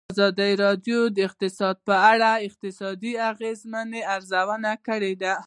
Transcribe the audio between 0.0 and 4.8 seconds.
ازادي راډیو د اقتصاد په اړه د اقتصادي اغېزو ارزونه